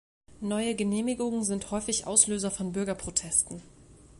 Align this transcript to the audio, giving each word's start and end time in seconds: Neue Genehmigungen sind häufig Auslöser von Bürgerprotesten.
Neue 0.39 0.73
Genehmigungen 0.73 1.43
sind 1.43 1.69
häufig 1.69 2.07
Auslöser 2.07 2.49
von 2.49 2.71
Bürgerprotesten. 2.71 3.61